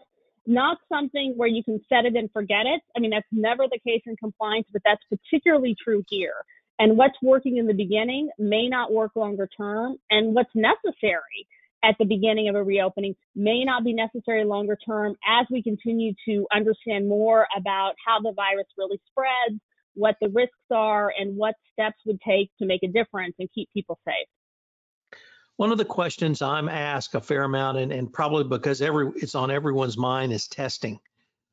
not 0.47 0.77
something 0.91 1.33
where 1.37 1.47
you 1.47 1.63
can 1.63 1.79
set 1.87 2.05
it 2.05 2.15
and 2.15 2.29
forget 2.31 2.65
it. 2.65 2.81
I 2.95 2.99
mean, 2.99 3.11
that's 3.11 3.27
never 3.31 3.65
the 3.69 3.79
case 3.85 4.01
in 4.07 4.15
compliance, 4.17 4.67
but 4.73 4.81
that's 4.83 5.03
particularly 5.09 5.75
true 5.83 6.03
here. 6.09 6.33
And 6.81 6.97
what's 6.97 7.13
working 7.21 7.57
in 7.57 7.67
the 7.67 7.75
beginning 7.75 8.31
may 8.39 8.67
not 8.67 8.91
work 8.91 9.11
longer 9.15 9.47
term. 9.55 9.97
And 10.09 10.33
what's 10.33 10.49
necessary 10.55 11.47
at 11.83 11.95
the 11.99 12.05
beginning 12.05 12.49
of 12.49 12.55
a 12.55 12.63
reopening 12.63 13.15
may 13.35 13.63
not 13.63 13.83
be 13.83 13.93
necessary 13.93 14.43
longer 14.45 14.75
term 14.83 15.15
as 15.23 15.45
we 15.51 15.61
continue 15.61 16.13
to 16.27 16.47
understand 16.51 17.07
more 17.07 17.45
about 17.55 17.93
how 18.03 18.19
the 18.19 18.33
virus 18.35 18.65
really 18.79 18.99
spreads, 19.11 19.61
what 19.93 20.15
the 20.21 20.29
risks 20.29 20.57
are, 20.71 21.13
and 21.15 21.37
what 21.37 21.53
steps 21.71 21.97
would 22.07 22.19
take 22.27 22.49
to 22.57 22.65
make 22.65 22.81
a 22.81 22.87
difference 22.87 23.35
and 23.37 23.47
keep 23.53 23.69
people 23.75 23.99
safe. 24.03 25.19
One 25.57 25.71
of 25.71 25.77
the 25.77 25.85
questions 25.85 26.41
I'm 26.41 26.67
asked 26.67 27.13
a 27.13 27.21
fair 27.21 27.43
amount, 27.43 27.77
and, 27.77 27.91
and 27.91 28.11
probably 28.11 28.45
because 28.45 28.81
every 28.81 29.11
it's 29.17 29.35
on 29.35 29.51
everyone's 29.51 29.99
mind, 29.99 30.33
is 30.33 30.47
testing. 30.47 30.99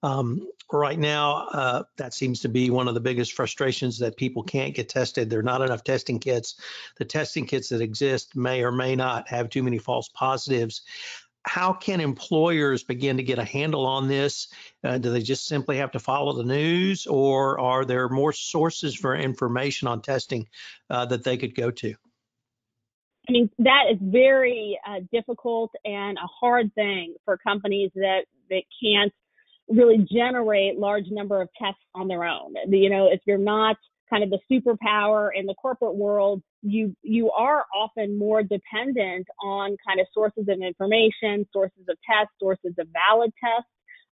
Um, 0.02 0.46
right 0.72 0.98
now, 0.98 1.48
uh, 1.48 1.82
that 1.96 2.14
seems 2.14 2.40
to 2.40 2.48
be 2.48 2.70
one 2.70 2.88
of 2.88 2.94
the 2.94 3.00
biggest 3.00 3.32
frustrations 3.32 3.98
that 3.98 4.16
people 4.16 4.42
can't 4.42 4.74
get 4.74 4.88
tested. 4.88 5.28
There 5.28 5.40
are 5.40 5.44
not 5.44 5.62
enough 5.62 5.82
testing 5.82 6.20
kits. 6.20 6.60
The 6.98 7.04
testing 7.04 7.46
kits 7.46 7.70
that 7.70 7.80
exist 7.80 8.36
may 8.36 8.62
or 8.62 8.70
may 8.70 8.94
not 8.94 9.28
have 9.28 9.50
too 9.50 9.62
many 9.62 9.78
false 9.78 10.08
positives. 10.08 10.82
How 11.42 11.72
can 11.72 12.00
employers 12.00 12.84
begin 12.84 13.16
to 13.16 13.22
get 13.22 13.38
a 13.38 13.44
handle 13.44 13.86
on 13.86 14.06
this? 14.06 14.48
Uh, 14.84 14.98
do 14.98 15.10
they 15.10 15.22
just 15.22 15.46
simply 15.46 15.78
have 15.78 15.92
to 15.92 15.98
follow 15.98 16.34
the 16.34 16.44
news, 16.44 17.06
or 17.06 17.58
are 17.58 17.84
there 17.84 18.08
more 18.08 18.32
sources 18.32 18.94
for 18.94 19.16
information 19.16 19.88
on 19.88 20.02
testing 20.02 20.48
uh, 20.90 21.06
that 21.06 21.24
they 21.24 21.38
could 21.38 21.54
go 21.54 21.70
to? 21.70 21.94
I 23.28 23.32
mean, 23.32 23.50
that 23.58 23.84
is 23.90 23.98
very 24.00 24.78
uh, 24.86 25.00
difficult 25.12 25.70
and 25.84 26.18
a 26.18 26.26
hard 26.26 26.74
thing 26.74 27.14
for 27.24 27.36
companies 27.36 27.90
that, 27.94 28.22
that 28.50 28.62
can't 28.82 29.12
really 29.68 30.06
generate 30.10 30.78
large 30.78 31.06
number 31.10 31.40
of 31.40 31.48
tests 31.60 31.80
on 31.94 32.08
their 32.08 32.24
own. 32.24 32.54
You 32.68 32.90
know, 32.90 33.08
if 33.10 33.20
you're 33.26 33.38
not 33.38 33.76
kind 34.10 34.24
of 34.24 34.30
the 34.30 34.40
superpower 34.50 35.30
in 35.34 35.46
the 35.46 35.54
corporate 35.54 35.94
world, 35.94 36.42
you 36.62 36.96
you 37.02 37.30
are 37.30 37.64
often 37.74 38.18
more 38.18 38.42
dependent 38.42 39.26
on 39.42 39.76
kind 39.86 40.00
of 40.00 40.06
sources 40.12 40.46
of 40.48 40.60
information, 40.60 41.46
sources 41.52 41.84
of 41.88 41.96
tests, 42.08 42.32
sources 42.40 42.74
of 42.78 42.88
valid 42.92 43.32
tests. 43.42 43.70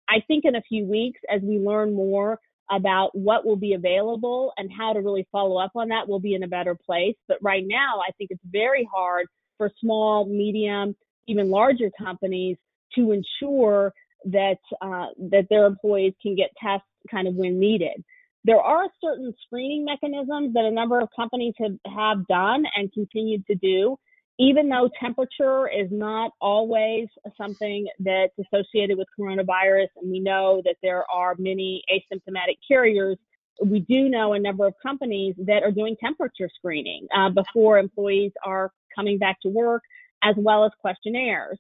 I 0.08 0.22
think 0.28 0.46
in 0.46 0.56
a 0.56 0.62
few 0.62 0.86
weeks, 0.86 1.20
as 1.34 1.42
we 1.42 1.58
learn 1.58 1.96
more 1.96 2.40
about 2.70 3.12
what 3.14 3.46
will 3.46 3.56
be 3.56 3.74
available 3.74 4.52
and 4.58 4.70
how 4.76 4.94
to 4.94 5.00
really 5.00 5.28
follow 5.32 5.58
up 5.58 5.72
on 5.76 5.90
that, 5.90 6.08
we'll 6.08 6.20
be 6.20 6.34
in 6.36 6.44
a 6.44 6.48
better 6.48 6.76
place. 6.76 7.16
But 7.28 7.38
right 7.42 7.64
now, 7.66 8.02
I 8.08 8.12
think 8.18 8.32
it's 8.32 8.44
very 8.46 8.88
hard 8.94 9.28
for 9.58 9.72
small, 9.80 10.26
medium, 10.26 10.96
even 11.28 11.50
larger 11.50 11.90
companies 11.98 12.58
to 12.96 13.12
ensure 13.12 13.94
that 14.25 14.58
uh, 14.82 15.08
that 15.32 15.48
their 15.50 15.65
employees 15.65 16.13
can 16.22 16.36
get 16.36 16.51
tests 16.62 16.88
kind 17.10 17.27
of 17.27 17.36
when 17.36 17.60
needed. 17.60 18.03
There 18.44 18.62
are 18.62 18.86
certain 19.03 19.34
screening 19.46 19.86
mechanisms 19.86 20.53
that 20.53 20.65
a 20.65 20.72
number 20.72 21.00
of 21.00 21.10
companies 21.15 21.55
have, 21.60 21.77
have 21.88 22.27
done 22.27 22.65
and 22.75 22.94
continue 22.94 23.41
to 23.48 23.55
do 23.55 23.98
even 24.38 24.67
though 24.67 24.89
temperature 25.00 25.70
is 25.70 25.88
not 25.91 26.32
always 26.41 27.08
something 27.38 27.88
that's 28.00 28.34
associated 28.38 28.98
with 28.98 29.08
coronavirus, 29.17 29.88
and 30.01 30.12
we 30.12 30.20
know 30.20 30.62
that 30.65 30.75
there 30.84 31.10
are 31.10 31.36
many 31.38 31.82
asymptomatic 31.89 32.58
carriers, 32.67 33.17
we 33.63 33.79
do 33.79 34.10
know 34.10 34.34
a 34.34 34.39
number 34.39 34.67
of 34.67 34.74
companies 34.84 35.36
that 35.38 35.63
are 35.63 35.72
doing 35.72 35.96
temperature 36.01 36.50
screening 36.53 37.08
uh, 37.15 37.29
before 37.29 37.79
employees 37.79 38.34
are 38.44 38.72
coming 38.94 39.17
back 39.17 39.39
to 39.41 39.48
work, 39.48 39.84
as 40.24 40.36
well 40.38 40.65
as 40.65 40.72
questionnaires. 40.82 41.58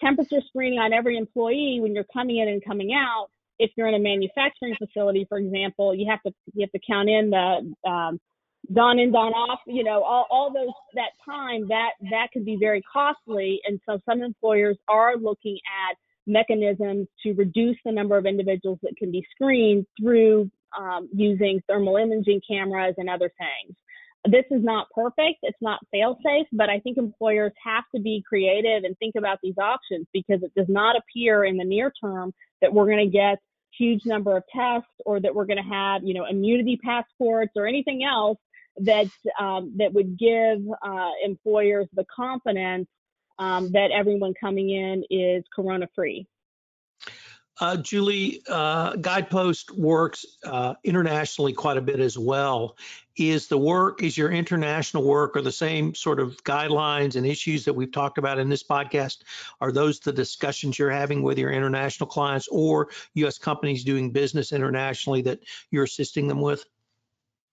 Temperature 0.00 0.40
screening 0.46 0.78
on 0.78 0.92
every 0.92 1.16
employee 1.16 1.78
when 1.80 1.94
you're 1.94 2.06
coming 2.12 2.38
in 2.38 2.48
and 2.48 2.64
coming 2.64 2.92
out. 2.94 3.28
If 3.58 3.70
you're 3.76 3.88
in 3.88 3.94
a 3.94 3.98
manufacturing 3.98 4.74
facility, 4.78 5.26
for 5.28 5.38
example, 5.38 5.94
you 5.94 6.10
have 6.10 6.22
to 6.22 6.32
you 6.54 6.62
have 6.62 6.72
to 6.72 6.80
count 6.86 7.10
in 7.10 7.30
the 7.30 7.88
um, 7.88 8.18
dawn 8.72 8.98
in, 8.98 9.12
dawn 9.12 9.32
off, 9.32 9.60
you 9.66 9.84
know, 9.84 10.02
all, 10.02 10.26
all 10.30 10.52
those, 10.52 10.72
that 10.94 11.10
time, 11.24 11.68
that, 11.68 11.90
that 12.10 12.28
could 12.32 12.44
be 12.44 12.56
very 12.58 12.82
costly. 12.90 13.60
And 13.66 13.80
so 13.88 13.98
some 14.08 14.22
employers 14.22 14.76
are 14.88 15.16
looking 15.16 15.58
at 15.88 15.96
mechanisms 16.26 17.08
to 17.22 17.32
reduce 17.32 17.76
the 17.84 17.92
number 17.92 18.16
of 18.16 18.26
individuals 18.26 18.78
that 18.82 18.96
can 18.96 19.10
be 19.10 19.26
screened 19.34 19.86
through 20.00 20.50
um, 20.78 21.08
using 21.12 21.60
thermal 21.68 21.96
imaging 21.96 22.40
cameras 22.48 22.94
and 22.98 23.10
other 23.10 23.32
things. 23.38 23.76
This 24.26 24.44
is 24.50 24.62
not 24.62 24.88
perfect. 24.94 25.38
It's 25.42 25.60
not 25.62 25.80
fail 25.90 26.18
safe, 26.24 26.46
but 26.52 26.68
I 26.68 26.78
think 26.80 26.98
employers 26.98 27.52
have 27.64 27.84
to 27.94 28.00
be 28.00 28.22
creative 28.28 28.84
and 28.84 28.96
think 28.98 29.14
about 29.16 29.38
these 29.42 29.56
options 29.58 30.06
because 30.12 30.42
it 30.42 30.52
does 30.54 30.68
not 30.68 30.96
appear 30.96 31.44
in 31.44 31.56
the 31.56 31.64
near 31.64 31.90
term 32.02 32.34
that 32.60 32.72
we're 32.72 32.86
going 32.86 32.98
to 32.98 33.10
get 33.10 33.38
huge 33.78 34.04
number 34.04 34.36
of 34.36 34.42
tests 34.54 34.90
or 35.06 35.20
that 35.20 35.34
we're 35.34 35.46
going 35.46 35.62
to 35.62 35.70
have, 35.70 36.02
you 36.04 36.12
know, 36.12 36.26
immunity 36.26 36.78
passports 36.84 37.52
or 37.56 37.66
anything 37.66 38.04
else 38.04 38.38
that 38.78 39.06
um, 39.38 39.74
that 39.76 39.92
would 39.92 40.18
give 40.18 40.58
uh, 40.82 41.10
employers 41.24 41.86
the 41.94 42.04
confidence 42.14 42.88
um, 43.38 43.70
that 43.72 43.90
everyone 43.90 44.34
coming 44.38 44.70
in 44.70 45.04
is 45.10 45.44
corona 45.54 45.88
free. 45.94 46.26
Uh, 47.60 47.76
Julie, 47.76 48.42
uh, 48.48 48.96
Guidepost 48.96 49.70
works 49.70 50.24
uh, 50.44 50.74
internationally 50.82 51.52
quite 51.52 51.76
a 51.76 51.82
bit 51.82 52.00
as 52.00 52.16
well. 52.16 52.76
Is 53.16 53.48
the 53.48 53.58
work, 53.58 54.02
is 54.02 54.16
your 54.16 54.30
international 54.30 55.04
work, 55.04 55.36
or 55.36 55.42
the 55.42 55.52
same 55.52 55.94
sort 55.94 56.20
of 56.20 56.42
guidelines 56.42 57.16
and 57.16 57.26
issues 57.26 57.66
that 57.66 57.74
we've 57.74 57.92
talked 57.92 58.16
about 58.16 58.38
in 58.38 58.48
this 58.48 58.62
podcast? 58.62 59.18
Are 59.60 59.72
those 59.72 60.00
the 60.00 60.12
discussions 60.12 60.78
you're 60.78 60.90
having 60.90 61.22
with 61.22 61.38
your 61.38 61.52
international 61.52 62.08
clients 62.08 62.48
or 62.48 62.88
U.S. 63.14 63.36
companies 63.36 63.84
doing 63.84 64.10
business 64.10 64.52
internationally 64.52 65.20
that 65.22 65.40
you're 65.70 65.84
assisting 65.84 66.28
them 66.28 66.40
with? 66.40 66.64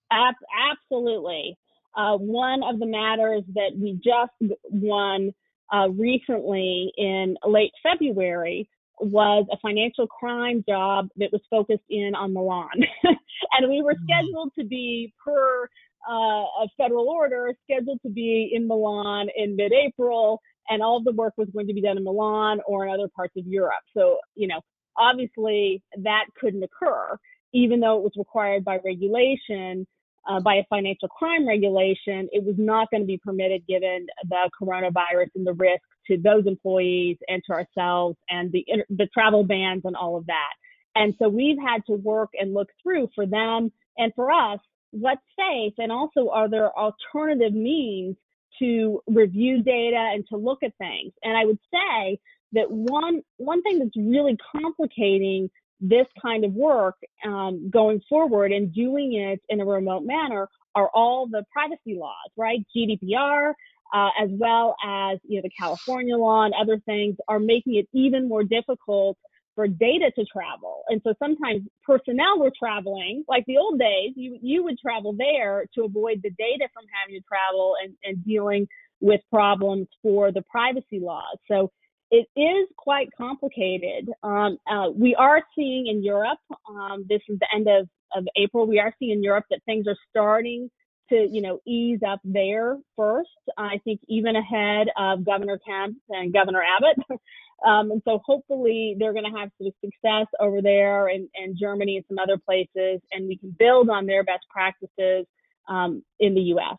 absolutely. 0.09 1.57
Uh, 1.97 2.15
one 2.15 2.63
of 2.63 2.79
the 2.79 2.85
matters 2.85 3.43
that 3.55 3.71
we 3.75 3.99
just 4.01 4.53
won 4.63 5.33
uh, 5.73 5.89
recently 5.89 6.93
in 6.95 7.35
late 7.45 7.73
February 7.83 8.69
was 9.00 9.46
a 9.51 9.58
financial 9.60 10.08
crime 10.08 10.63
job 10.68 11.10
that 11.18 11.30
was 11.32 11.42
focused 11.50 11.84
in 11.89 12.13
on 12.16 12.34
Milan. 12.34 12.70
and 13.04 13.70
we 13.70 13.82
were 13.82 13.94
mm-hmm. 13.94 14.04
scheduled 14.04 14.51
to 14.58 14.66
be, 14.66 15.13
per 15.24 15.68
uh, 16.10 16.13
a 16.13 16.68
federal 16.77 17.10
order, 17.10 17.54
scheduled 17.63 18.01
to 18.01 18.10
be 18.10 18.51
in 18.54 18.68
Milan 18.68 19.27
in 19.36 19.56
mid 19.56 19.74
April, 19.74 20.42
and 20.70 20.82
all 20.82 20.98
of 20.98 21.04
the 21.04 21.12
work 21.12 21.34
was 21.38 21.48
going 21.54 21.68
to 21.68 21.74
be 21.74 21.82
done 21.82 21.98
in 21.98 22.04
Milan 22.04 22.60
or 22.66 22.86
in 22.86 22.94
other 22.94 23.10
parts 23.16 23.34
of 23.38 23.46
Europe. 23.46 23.84
So, 23.96 24.18
you 24.36 24.48
know, 24.48 24.62
obviously 24.98 25.82
that 26.04 26.25
couldn't 26.39 26.63
occur, 26.63 27.18
even 27.54 27.80
though 27.80 27.98
it 27.98 28.04
was 28.04 28.13
required 28.18 28.66
by 28.66 28.80
regulation 28.84 29.86
uh, 30.27 30.39
by 30.39 30.56
a 30.56 30.63
financial 30.70 31.08
crime 31.08 31.48
regulation, 31.48 32.27
it 32.32 32.44
was 32.44 32.56
not 32.58 32.89
going 32.92 33.01
to 33.01 33.08
be 33.08 33.18
permitted 33.18 33.66
given 33.68 34.06
the 34.27 34.50
coronavirus 34.62 35.30
and 35.36 35.48
the 35.48 35.54
risk 35.54 35.84
to 36.07 36.17
those 36.17 36.45
employees 36.45 37.17
and 37.27 37.41
to 37.45 37.53
ourselves 37.53 38.17
and 38.29 38.51
the 38.51 38.65
the 38.89 39.07
travel 39.13 39.43
bans 39.43 39.81
and 39.85 39.95
all 39.95 40.17
of 40.17 40.25
that. 40.27 40.53
And 40.95 41.13
so 41.19 41.29
we've 41.29 41.59
had 41.59 41.85
to 41.87 41.93
work 41.93 42.29
and 42.33 42.53
look 42.53 42.69
through 42.81 43.09
for 43.13 43.25
them 43.25 43.71
and 43.97 44.11
for 44.15 44.31
us 44.31 44.59
what's 44.91 45.21
safe 45.37 45.73
and 45.77 45.91
also 45.91 46.29
are 46.29 46.49
there 46.49 46.71
alternative 46.77 47.53
means 47.53 48.15
to 48.59 49.01
review 49.07 49.61
data 49.61 50.11
and 50.13 50.25
to 50.29 50.37
look 50.37 50.63
at 50.63 50.75
things. 50.77 51.13
And 51.23 51.37
I 51.37 51.45
would 51.45 51.59
say 51.71 52.19
that 52.53 52.71
one 52.71 53.21
one 53.37 53.61
thing 53.61 53.79
that's 53.79 53.97
really 53.97 54.37
complicating 54.51 55.49
this 55.79 56.07
kind 56.19 56.43
of 56.43 56.53
work 56.53 56.95
um, 57.25 57.69
going 57.69 58.01
forward 58.09 58.51
and 58.51 58.73
doing 58.73 59.13
it 59.13 59.41
in 59.49 59.61
a 59.61 59.65
remote 59.65 60.03
manner 60.03 60.49
are 60.73 60.89
all 60.93 61.27
the 61.27 61.43
privacy 61.51 61.97
laws, 61.99 62.31
right? 62.35 62.65
GDPR, 62.75 63.53
uh, 63.94 64.10
as 64.22 64.29
well 64.32 64.75
as 64.86 65.20
you 65.27 65.38
know 65.38 65.41
the 65.44 65.51
California 65.58 66.17
law 66.17 66.44
and 66.44 66.53
other 66.53 66.79
things 66.86 67.15
are 67.27 67.39
making 67.39 67.75
it 67.75 67.88
even 67.94 68.27
more 68.27 68.44
difficult 68.44 69.17
for 69.58 69.67
data 69.67 70.12
to 70.15 70.24
travel. 70.25 70.84
And 70.88 71.01
so 71.03 71.15
sometimes 71.17 71.63
personnel 71.84 72.38
were 72.38 72.51
traveling, 72.58 73.24
like 73.27 73.44
the 73.48 73.58
old 73.58 73.79
days, 73.79 74.12
you, 74.15 74.38
you 74.39 74.63
would 74.63 74.77
travel 74.77 75.15
there 75.17 75.65
to 75.74 75.84
avoid 75.84 76.22
the 76.22 76.29
data 76.29 76.70
from 76.75 76.84
having 76.94 77.20
to 77.20 77.25
travel 77.27 77.74
and, 77.84 77.96
and 78.03 78.24
dealing 78.24 78.67
with 79.01 79.20
problems 79.32 79.88
for 80.03 80.32
the 80.32 80.44
privacy 80.44 81.00
laws. 81.00 81.38
So 81.48 81.72
it 82.12 82.27
is 82.39 82.67
quite 82.77 83.10
complicated. 83.17 84.10
Um, 84.22 84.60
uh, 84.72 84.91
we 84.96 85.15
are 85.15 85.41
seeing 85.56 85.88
in 85.88 86.03
Europe, 86.03 86.38
um, 86.70 87.06
this 87.10 87.22
is 87.27 87.39
the 87.39 87.48
end 87.53 87.67
of, 87.67 87.89
of 88.15 88.25
April, 88.38 88.67
we 88.67 88.79
are 88.79 88.94
seeing 89.00 89.12
in 89.12 89.24
Europe 89.24 89.46
that 89.50 89.62
things 89.65 89.88
are 89.88 89.98
starting 90.12 90.70
to, 91.09 91.27
you 91.29 91.41
know, 91.41 91.59
ease 91.65 91.99
up 92.07 92.19
there 92.23 92.77
first. 92.95 93.29
I 93.57 93.79
think 93.83 94.01
even 94.07 94.35
ahead 94.35 94.87
of 94.97 95.25
Governor 95.25 95.59
Kemp 95.65 95.97
and 96.09 96.33
Governor 96.33 96.63
Abbott. 96.63 97.19
Um, 97.65 97.91
and 97.91 98.01
so 98.05 98.21
hopefully 98.23 98.95
they're 98.99 99.13
going 99.13 99.25
to 99.31 99.37
have 99.37 99.49
some 99.57 99.71
success 99.83 100.27
over 100.39 100.61
there 100.61 101.07
and, 101.07 101.27
in 101.33 101.57
Germany 101.57 101.97
and 101.97 102.05
some 102.07 102.19
other 102.19 102.37
places, 102.37 103.01
and 103.11 103.27
we 103.27 103.37
can 103.37 103.55
build 103.57 103.89
on 103.89 104.05
their 104.05 104.23
best 104.23 104.45
practices 104.49 105.25
um, 105.67 106.03
in 106.19 106.35
the 106.35 106.41
U.S. 106.41 106.77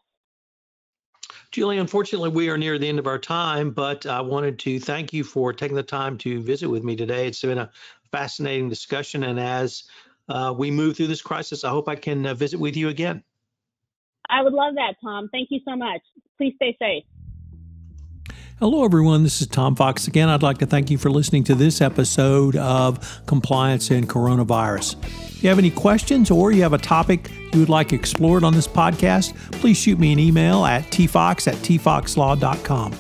Julie, 1.51 1.79
unfortunately, 1.79 2.29
we 2.29 2.49
are 2.51 2.59
near 2.59 2.79
the 2.79 2.89
end 2.89 2.99
of 2.99 3.07
our 3.07 3.19
time, 3.19 3.71
but 3.71 4.07
I 4.07 4.21
wanted 4.21 4.59
to 4.61 4.79
thank 4.79 5.13
you 5.13 5.25
for 5.25 5.53
taking 5.53 5.77
the 5.77 5.83
time 5.83 6.19
to 6.19 6.43
visit 6.43 6.69
with 6.69 6.85
me 6.85 6.95
today. 6.95 7.27
It's 7.27 7.41
been 7.41 7.59
a 7.59 7.71
fascinating 8.13 8.69
discussion, 8.69 9.25
and 9.25 9.41
as 9.41 9.85
uh, 10.29 10.55
we 10.57 10.71
move 10.71 10.97
through 10.97 11.07
this 11.07 11.23
crisis, 11.23 11.65
I 11.65 11.71
hope 11.71 11.89
I 11.89 11.97
can 11.97 12.27
uh, 12.27 12.35
visit 12.35 12.61
with 12.61 12.77
you 12.77 12.89
again. 12.89 13.25
I 14.31 14.43
would 14.43 14.53
love 14.53 14.75
that, 14.75 14.95
Tom. 15.03 15.29
Thank 15.31 15.49
you 15.51 15.61
so 15.67 15.77
much. 15.77 16.01
Please 16.37 16.55
stay 16.57 16.77
safe. 16.79 17.05
Hello, 18.59 18.85
everyone. 18.85 19.23
This 19.23 19.41
is 19.41 19.47
Tom 19.47 19.77
Fox 19.77 20.09
again. 20.09 20.29
I'd 20.29 20.43
like 20.43 20.59
to 20.59 20.67
thank 20.67 20.91
you 20.91 20.99
for 20.99 21.11
listening 21.11 21.45
to 21.45 21.55
this 21.55 21.81
episode 21.81 22.57
of 22.57 23.25
Compliance 23.27 23.93
and 23.93 24.09
Coronavirus. 24.09 24.97
If 25.05 25.45
you 25.45 25.49
have 25.49 25.61
any 25.61 25.71
questions 25.71 26.29
or 26.29 26.51
you 26.51 26.63
have 26.63 26.73
a 26.73 26.79
topic 26.79 27.31
you 27.53 27.61
would 27.61 27.69
like 27.69 27.93
explored 27.93 28.43
on 28.43 28.53
this 28.53 28.67
podcast, 28.67 29.33
please 29.61 29.77
shoot 29.77 29.97
me 30.01 30.13
an 30.13 30.19
email 30.19 30.65
at 30.65 30.83
tfox 30.87 31.47
at 31.47 31.55
tfoxlaw.com. 31.55 32.95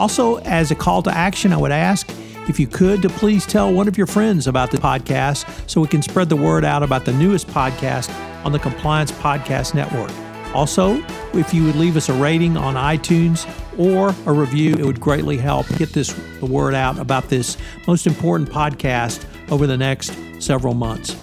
Also, 0.00 0.38
as 0.38 0.72
a 0.72 0.74
call 0.74 1.00
to 1.02 1.16
action, 1.16 1.52
I 1.52 1.58
would 1.58 1.70
ask 1.70 2.10
if 2.48 2.58
you 2.58 2.66
could 2.66 3.00
to 3.02 3.08
please 3.08 3.46
tell 3.46 3.72
one 3.72 3.86
of 3.86 3.96
your 3.96 4.08
friends 4.08 4.48
about 4.48 4.72
the 4.72 4.78
podcast 4.78 5.70
so 5.70 5.80
we 5.80 5.86
can 5.86 6.02
spread 6.02 6.28
the 6.28 6.36
word 6.36 6.64
out 6.64 6.82
about 6.82 7.04
the 7.04 7.12
newest 7.12 7.46
podcast 7.46 8.12
on 8.44 8.50
the 8.50 8.58
Compliance 8.58 9.12
Podcast 9.12 9.74
Network. 9.74 10.10
Also, 10.54 11.02
if 11.34 11.52
you 11.52 11.64
would 11.64 11.74
leave 11.74 11.96
us 11.96 12.08
a 12.08 12.12
rating 12.14 12.56
on 12.56 12.74
iTunes 12.74 13.44
or 13.76 14.14
a 14.30 14.32
review, 14.32 14.74
it 14.74 14.84
would 14.84 15.00
greatly 15.00 15.36
help 15.36 15.66
get 15.76 15.92
this 15.92 16.12
the 16.40 16.46
word 16.46 16.74
out 16.74 16.98
about 16.98 17.28
this 17.28 17.56
most 17.86 18.06
important 18.06 18.48
podcast 18.48 19.26
over 19.50 19.66
the 19.66 19.76
next 19.76 20.16
several 20.38 20.74
months. 20.74 21.14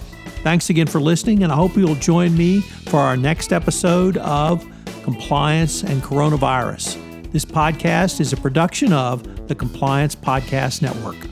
Thanks 0.42 0.70
again 0.70 0.86
for 0.86 1.00
listening, 1.00 1.44
and 1.44 1.52
I 1.52 1.56
hope 1.56 1.76
you'll 1.76 1.94
join 1.94 2.36
me 2.36 2.60
for 2.60 2.98
our 2.98 3.16
next 3.16 3.52
episode 3.52 4.16
of 4.18 4.66
Compliance 5.02 5.82
and 5.82 6.02
Coronavirus. 6.02 6.98
This 7.32 7.44
podcast 7.44 8.20
is 8.20 8.32
a 8.32 8.36
production 8.36 8.92
of 8.92 9.48
the 9.48 9.54
Compliance 9.54 10.14
Podcast 10.14 10.82
Network. 10.82 11.31